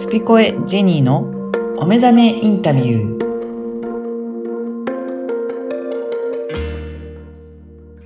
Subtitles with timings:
[0.00, 1.28] スピコエジェニーの
[1.76, 3.20] お目覚めインタビュー。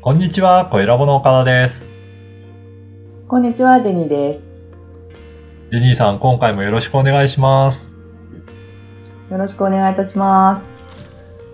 [0.01, 1.87] こんにちは、小ラボの岡田です。
[3.29, 4.59] こんにちは、ジェニーです。
[5.71, 7.97] ジェニーさん、今回もよろしくお願いします。
[9.31, 10.75] よろしくお願いいたします。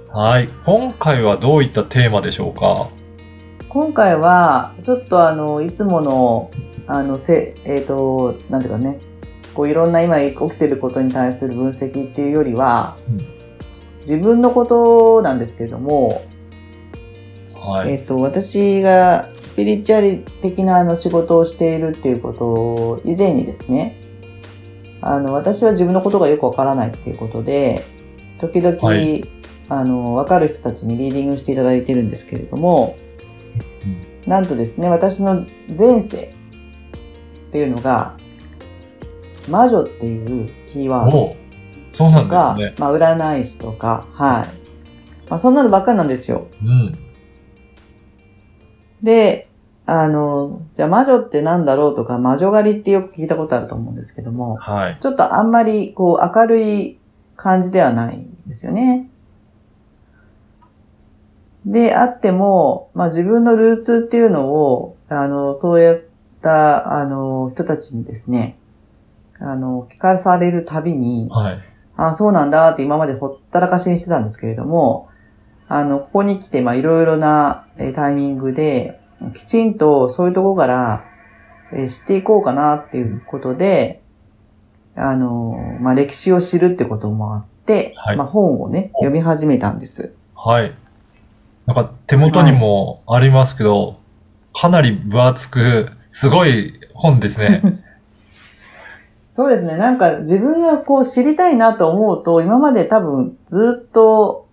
[0.09, 0.49] はい。
[0.65, 2.89] 今回はどういったテーマでしょうか？
[3.69, 6.51] 今回は、ちょっとあの、いつもの、
[6.87, 9.01] あの、せ、えっ、と、なんていうかね、
[9.61, 13.19] こういろんな今起きてることに対する分析っていうよりは、うん。
[13.99, 16.25] 自分のことなんですけれども、
[17.57, 17.91] はい。
[17.91, 24.01] えっ、と、私がスピリチュアル的なあの仕事をしているっていうことを以前にですね、
[25.03, 27.85] あの、私は自分のことがよくわからないっていうことで、
[28.39, 29.23] 時々、はい。
[29.69, 32.97] あの、わかる人たちにリーディングしていただいてるんですけれども、
[34.27, 36.31] なんとですね、私の前世
[37.49, 38.17] っていうのが、
[39.49, 41.37] 魔女っていうキーワード
[41.93, 42.75] そうなんですね。
[42.79, 45.29] まあ、占い師とか、はい。
[45.29, 46.47] まあ、そんなのばっかりなんですよ。
[46.63, 46.99] うん。
[49.03, 49.49] で、
[49.87, 54.99] あの、じゃあ魔女ってなんだろうとか、魔女狩りってよく聞いたことあると思うんですけども、はい。
[55.01, 56.99] ちょっとあんまりこう明るい
[57.37, 59.11] 感じではないですよね。
[61.67, 66.01] で、あっても、まあ自分のルーツっていうのを、あの、そうやっ
[66.41, 68.59] た、あの、人たちにですね、
[69.41, 71.61] あの、聞かされるたびに、はい。
[71.97, 75.09] あそうなんだって今までほったらかしにしてたんですけれども、
[75.69, 79.01] あの、ここに来て、まあ、いろいろなえータイミングで、
[79.35, 81.05] きちんとそういうところから、
[81.73, 84.03] えー知っていこうかなっていうことで、
[84.97, 90.15] あの、まあ、歴史を知るってこともあって、はいまあ、本をね、読み始めたんです。
[90.35, 90.75] はい。
[91.67, 93.99] なんか手元にもありますけど、
[94.53, 97.63] かなり分厚く、すごい本ですね。
[99.33, 99.77] そうですね。
[99.77, 104.49] なんか自分がこう知りたいなと思うと、今まで多分ずっと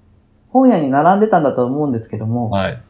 [0.49, 2.81] 本屋に並んでたんだと思うんですけども、はい。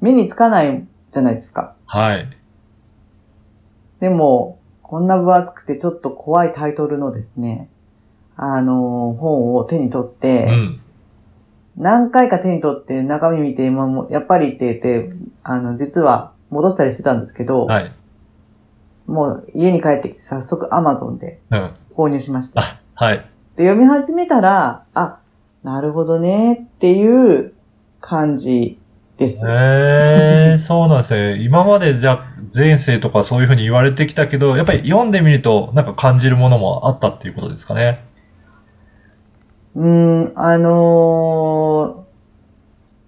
[0.00, 1.74] 目につかないじゃないですか。
[1.86, 2.28] はい。
[4.00, 7.68] でも、こんな分厚くてちょっと怖いタイトルのですね、
[8.36, 10.80] あの、本を手に取っうて、ん。
[11.76, 17.92] 何回か手に取って中身見て、今も、やっぱりって言って、あの、実は戻したりしてたんですけど、はい。
[19.06, 21.72] もう家に帰ってきて早速 Amazon でうん。
[21.96, 22.60] 購入しました。
[22.60, 23.16] あ、はい。
[23.56, 25.18] で、読み始めたら、あ、
[25.62, 27.52] なるほどねっていう
[28.00, 28.78] 感じ
[29.16, 29.46] です。
[29.48, 31.42] へえ、そうなんですね。
[31.42, 38.04] 今までじゃあ前世とかそういうふうに言われてきたけど、やっぱり読んでみるとなんか感じるものもあったっていうことですかね。
[39.74, 42.04] うーん、あのー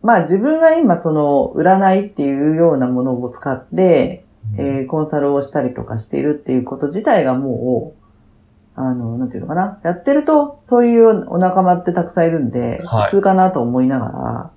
[0.03, 4.25] まあ自分が今その占いっていうようなものを使って、
[4.55, 7.95] えーコンサルをしたりとかしているっていうこと自体がも
[8.77, 9.81] う、あの、なんていうのかな？
[9.85, 14.51] やってると、そういうお仲間ってたくさんいるんで、はい普通かなと思いながら、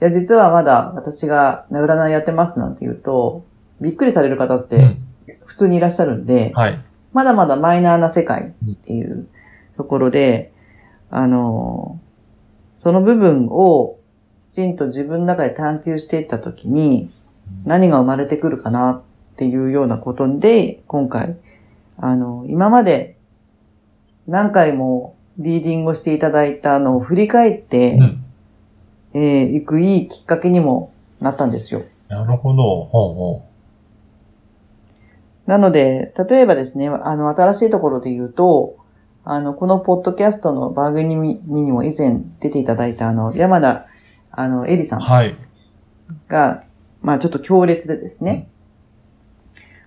[0.00, 3.44] いや、実はまだ私が占いやってますなんて言うと、
[3.80, 5.02] びっくりされる方っうてん。
[5.44, 6.78] 普通にいらっしゃるんで、はい。
[7.12, 9.26] まだまだマイナーな世界っていう
[9.76, 10.52] ところで、
[11.10, 11.98] あの、
[12.76, 13.98] その部分を
[14.50, 17.10] きちんと自分の中で探求していったときに、
[17.64, 19.02] 何が生まれてくるかな
[19.38, 21.36] っていうようなことで、今回、
[21.96, 23.16] あの、今まで
[24.26, 28.24] 何回もリーディングをしていただいたのを振り返って、うん。
[29.14, 31.84] えー行くいいきっかけにもなったんですよ。
[32.08, 32.84] なるほど。
[32.86, 33.44] ほうほ
[35.46, 38.76] なので、例えばですね、あの、新しいところで言うと、
[39.24, 43.86] あの、このポッドキャストの番組にも以前出ていただいた、あの、山田、
[44.32, 45.36] あの、エリさうんはい。
[46.26, 46.64] が、
[47.02, 48.48] まあちょっと強烈でですね、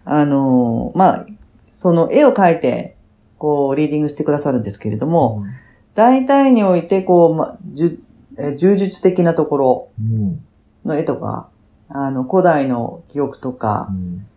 [0.06, 1.26] あの、まあ
[1.72, 2.96] その絵を描いて、
[3.38, 5.44] こう、リーディングしてくださるんですけれども、
[5.96, 7.92] 大体において、こう、ま、呪
[8.38, 10.46] え柔術的なところうん。
[10.86, 11.50] の絵とか、
[11.90, 14.28] あの、古代の記憶とかう、ん。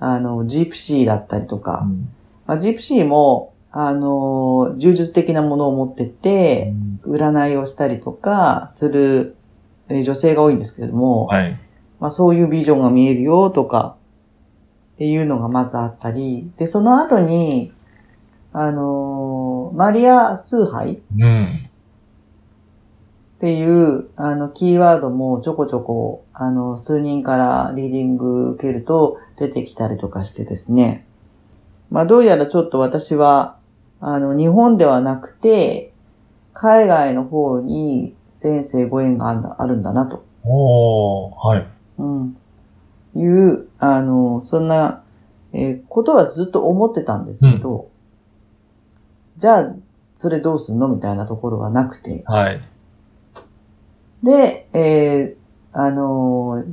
[0.00, 2.08] あの、ジプシーだったりとか、うん
[2.46, 6.72] まあ、ジプシーも、あの、柔術的なものを持ってて、
[7.06, 9.36] 占いをしたりとかする
[9.88, 11.58] えー女性が多いんですけれども、はい。
[12.00, 13.96] まあ、そういうビジョンが見えるよとか、
[14.94, 17.72] っていうのがまずあったり、で、その後に、
[18.52, 21.46] あのーマリア崇拝っうん。
[23.40, 31.06] ていう、あの、キーワードもちょこちょこ、あの、数人からリーディング受けると出てきたりとかしてですね。
[31.90, 33.56] まあ、どうやらちょっと私は、
[34.00, 35.92] あの、日本ではなくて、
[36.52, 40.24] 海外の方に前世ご縁があるんだあるんだなと。
[40.44, 41.66] おー、はい。
[41.98, 42.36] うん。
[43.14, 45.02] いう、あの、そんな、
[45.52, 47.88] えーことはずっと思ってたんですけど、
[49.36, 49.74] じゃあ、
[50.16, 50.88] それどうすんの？
[50.88, 52.22] みたいなところはなくて。
[52.26, 52.60] はい。
[54.22, 56.64] で、えー、あの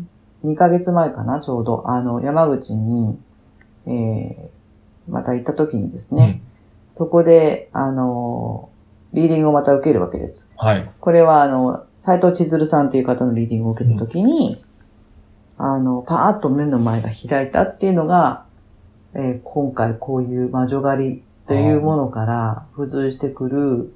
[0.44, 3.20] ー、2ヶ月前かな、ちょうど、あの、山口に、
[3.88, 6.42] えー、また行った時にですね、
[6.94, 10.48] そこで、あのー、リーディングをまた受けるわけです。
[10.60, 10.68] うん。
[10.68, 10.92] はい。
[11.00, 14.64] これは、あの、斎藤千鶴さんという方のリーディングを受けた時に、
[15.64, 18.46] あの、パーッと目の前が開いたっていうのが、
[19.14, 23.94] えー今回こういう魔女狩りというものから付随してくる、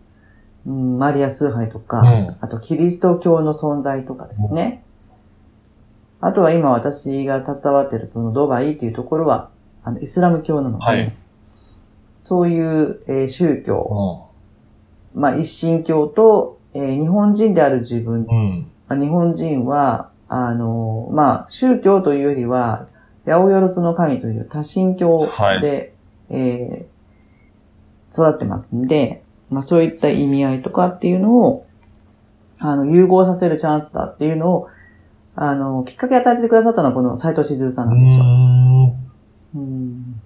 [0.67, 4.83] うん、マリア崇拝とか、うんあとキリスト教の存在とかですね。
[6.21, 9.49] あとは今私が携わっているそのドバイというところは、
[9.83, 11.15] あの、イスラム教なので、はい
[12.21, 14.29] そういう、えー宗教、
[15.15, 18.25] うまあ一神教と、えー日本人である自分ん。
[18.29, 18.67] うん。
[18.87, 22.87] まあ日本人は、あの、まあ、宗教というよりは、
[23.25, 25.27] 八百万の神という多神教
[25.61, 25.93] で、
[26.29, 26.95] えー
[28.15, 31.67] 育ってますんで、まあそういった意味合いとかっていうのを、
[32.59, 34.69] あの、融合させるチャンスだっていうのを、
[35.35, 38.23] あの、きっかけ与えてくださったのはこの斎藤千鶴さんなんですよ。
[39.55, 40.21] ううん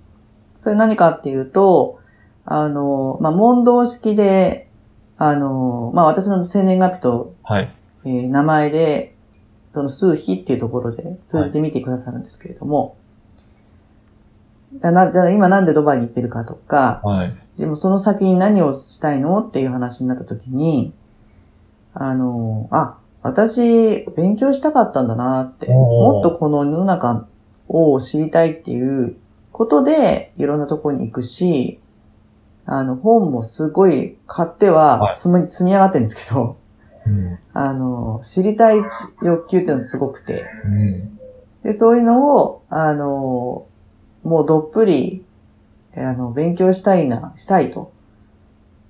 [0.58, 2.00] それ何かっていうと、
[2.46, 4.70] あの、まあ、問答式で、
[5.18, 7.74] あの、まあ、私の生年月日とはい。
[8.06, 9.16] えー名前で、
[9.80, 12.98] その数比っていうところで数字で見てくださるんですけれども、
[14.74, 17.34] じゃあなじゃあ今なんでドバイに行ってるかとか、はい。
[17.58, 20.94] でもその先に何をしたいのっていう話になった時に、
[21.94, 27.26] あの、あ、私勉強したかったんだなって、もっとこの世の中
[27.70, 29.16] を知りたいっていう
[29.54, 31.80] ことでいろんなところに行くし、
[32.66, 35.30] あの本もすごい買っては積
[35.64, 36.58] み上がってるんですけど、
[37.06, 37.40] うん。
[37.54, 38.78] あの、知りたい
[39.22, 40.46] 欲求っていうのがすごくて。
[40.66, 41.18] うん。
[41.64, 43.66] で、そういうのを、あの、
[44.24, 45.26] もうどっぷり、
[45.96, 47.92] えあの、勉強したいな、したいと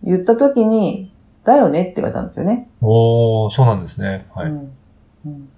[0.04, 1.14] 言った時に、
[1.44, 2.70] だよねって言われたんですよね。
[2.82, 4.28] おー、そうなんですね。
[4.36, 4.50] はい。
[4.50, 4.72] うん
[5.26, 5.50] うん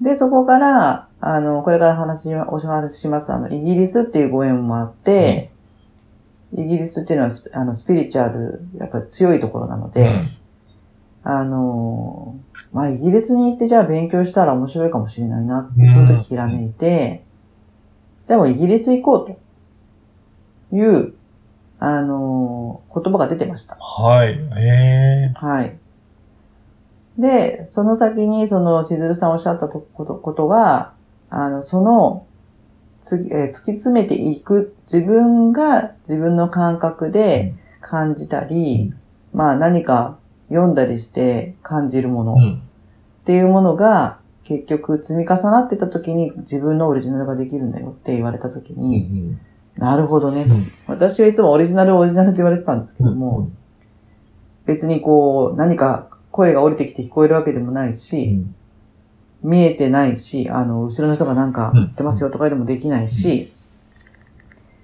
[0.00, 5.50] で、そこから、あの、これから話、お話しします、あの、イギリスっていうご縁もあって、
[6.52, 10.30] イギリスっていうのはス、あの、スピリチュアル、やっぱり強いところなので、うん
[11.24, 17.24] あのーまあ、イギリスに行ってじゃあ勉強したら面白いかもしれないなってう、んその時ひらめいて、
[18.26, 19.36] じゃあもうイギリス行こう
[20.70, 21.14] という、
[21.78, 23.76] あのー言葉が出てました。
[23.76, 24.38] はい。
[24.56, 25.76] えはい。
[27.18, 30.92] で、その先にその千鶴さんおっしゃったとことことが、
[31.30, 32.26] あの、その、
[33.00, 38.92] つえー突き詰めていく自分が自分の感覚で感じたり、
[39.32, 40.18] まあ何か
[40.48, 42.34] 読んだりして感じるもの。
[42.34, 48.90] っていうものが結局積み重なってた時に自分のオリジナルができるんだよって言われた時うん。
[48.90, 49.36] に、
[49.76, 50.42] なるほどね。
[50.42, 53.50] うん私はいつもオリジナルオリジナルって言われてたんですけども、
[54.66, 57.94] 別にこう何か声が降りてきて聞こえるわけでもないうん。
[57.94, 58.44] し、
[59.42, 63.50] 見えてないし、あの、後ろの人がなんか言ってますよとかでもできないし、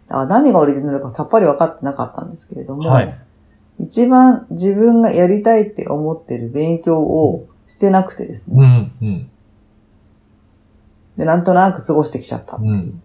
[0.08, 3.18] あ何がオリジナルかさっぱり分かってなかったんですけれども、はい。
[3.84, 9.08] 一番自分がやりたいって思ってる勉強をしてなくてですね、うん。
[9.08, 9.30] うん。
[11.16, 13.02] で、なんとなく過ごしてきちゃったっていううん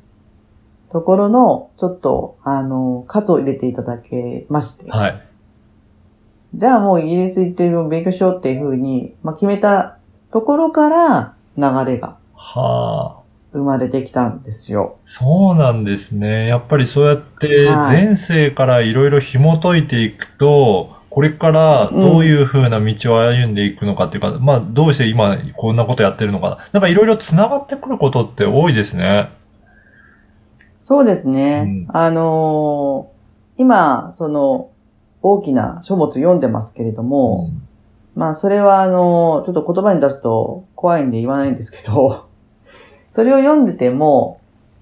[0.91, 5.27] ところの、ちょっと、あの、数を入れていただけまして、はい。
[6.53, 9.97] じゃあもうイギリス行って勉強しようっていうふうに、まあ、決めた
[10.31, 13.24] ところから流れがはあ。
[13.55, 14.95] 生まれてきたんですよ。
[14.99, 16.47] そうなんですね。
[16.47, 26.67] やっぱりそうやってはい前世からいろいろ紐解いていくと、これからどういう風な道を歩んでいくのかっていうか、まあどうして今こんなことやってるのか。
[26.73, 29.29] なんかいろいろ繋がってくることって多いですね。
[30.81, 31.87] そうですね。
[31.89, 33.15] うんあのー
[33.57, 34.69] 今、その、
[35.21, 37.51] 大きな書物読んでますけれども、
[38.13, 42.24] まあ、それは、あのーちょっと言葉に出すと怖いんで言わないんですけど、
[43.15, 44.41] それを読んでても、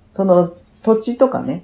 [0.10, 1.64] その土地とかね、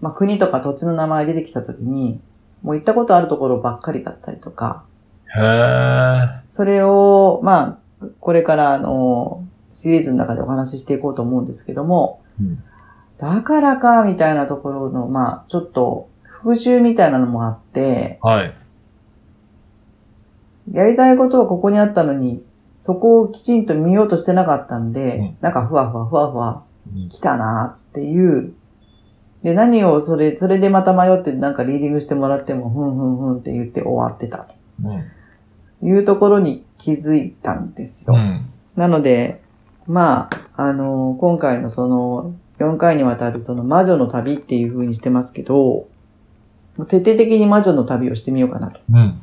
[0.00, 2.18] まあ、国とか土地の名前出てきたときに、
[2.64, 4.82] もう行ったことあるところばっかりだったりとか、
[5.26, 6.42] へえ。
[6.48, 12.60] それを、まあ、これから、あの、シリーズの中でお話ししていこうと思うんですけども、うん
[13.18, 18.54] だからか、みたいなところの、まあ、ちょっと、復習みたいなのもあって、はい。
[20.72, 22.42] やりたいことはここにあったのに、
[22.82, 28.54] そこをきちんと見ようとしてなかったんで、うんなんかふわふわふわふわうん来たなっていう。
[29.42, 34.48] で、何をそれ、それでまた迷ってなんかリーディングしてもらっても、ふんふんふんって言って終わってた
[34.84, 35.04] うん。
[35.80, 38.14] というところに気づいたんですよ。
[38.14, 38.50] うん。
[38.76, 39.40] なので、
[39.86, 45.88] まあ、あの、今回のその、4回にわたるその魔女の旅っていう風にしてますけど、
[46.88, 49.20] 徹底的に魔女の旅をしてみようかなとうん。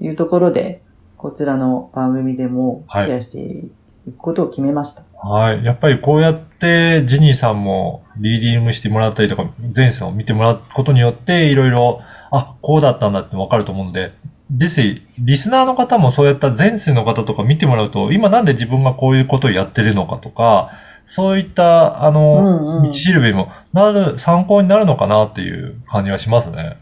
[0.00, 0.82] いうところで、
[1.18, 5.02] こちらの番組でもシはいェアしていくことを決めました。
[5.18, 5.64] はい。
[5.64, 14.12] やっぱりこうやって、ジニーさんもリーディングしてもらったりとか、前世を見てもらうことによって、いろいろ、あ、こうだったんだってわかると思うんで、
[14.48, 20.70] ですし、リスナーの方もそうやった前世の方とか見てもらうと、今なんで自分がこういうことをやってるのかとか、
[21.06, 22.92] そういった、あうの、んうん道。
[22.92, 26.76] しるべにもなる、参考になるのかなっていう感じがしますね。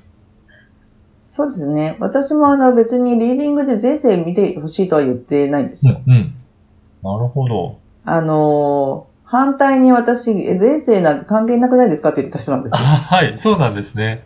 [1.37, 1.99] そうですね。
[2.01, 6.01] 私もあの別にリーディングで前世見てほしいとは言ってないんですよ。
[6.07, 6.35] うん、うん。
[7.03, 7.79] なるほど。
[8.07, 12.79] あのー反対に私、え前世なんて関係なくないですかって言ってた人なんですよ。
[12.79, 14.23] はい、そうなんですね。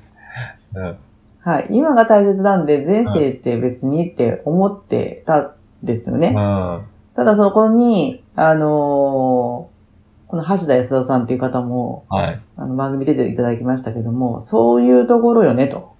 [0.74, 0.96] うん
[1.42, 1.68] はい。
[1.70, 5.52] 今が大切なんで、前世って別にって思ってたん
[5.82, 6.28] ですよね。
[6.28, 6.82] うん。
[7.16, 9.80] ただそこに、あのー
[10.30, 12.40] この橋田康田さんという方も、はい。
[12.56, 15.96] あの番組出ていただきましたけども、そういうところよねと。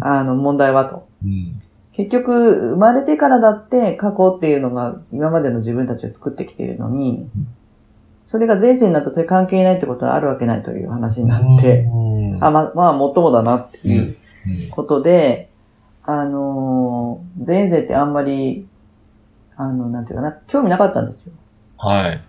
[0.00, 1.08] あの、問題はと。
[1.24, 1.62] うん。
[1.92, 7.28] 結局、生まれてからだって過去っていうのが今までの自分たちを作ってきているのに、
[8.26, 15.48] それが前世になるとそれ関係ないってことはあるわけないという話になって、うんあ、ま、まあ、もっともだなっていううんことで、
[16.04, 18.66] あのー前世ってあんまり、
[19.56, 21.34] あの、なんていうかな、興味なかったんですよ。
[21.78, 22.22] はい。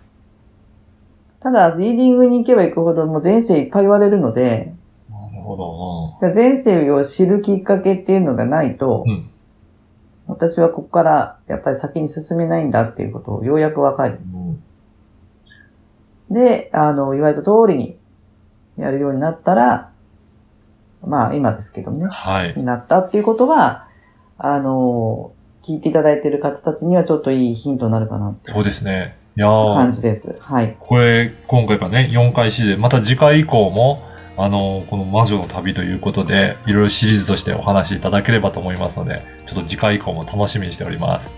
[1.40, 4.74] ただ、リーディングに行けば行くほどもう前世いっぱい言われるので、
[5.56, 6.34] ほど。
[6.34, 9.30] 前世を知るきっかけっていうのがないと、うん。
[10.26, 14.62] 私はここからやっぱり先に進めないんだっていうことをようやくわかり、うん
[16.30, 17.96] で、あの、言われた通りに
[18.76, 19.90] やるようになったら、
[21.06, 22.54] まあ今ですけどね、はい。
[22.56, 23.86] になったっていうことが、
[24.36, 29.16] あの、聞いていただいている方たちにはちょっといいヒントになるかなってそうですね。
[29.36, 30.36] いや感ー、じです。
[30.40, 30.76] はい。
[30.80, 34.02] これ、今回がね、4回 C で、また次回以降も、
[34.38, 41.32] あの、この魔女の旅ということで、いろいろシリーズとしてお話しいただければと思いますので、ちょっと次回以降も楽しみにしております。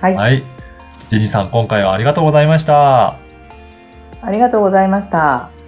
[0.00, 0.16] はい。
[0.16, 0.42] はい。
[1.08, 3.16] ジェニーさん、今回はありがとうございました。
[4.22, 5.61] ありがとうございました。